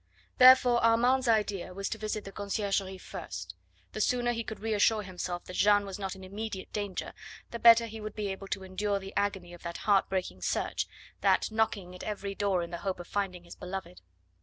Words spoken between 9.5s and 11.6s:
of that heart breaking search, that